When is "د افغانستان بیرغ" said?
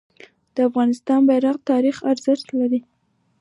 0.55-1.57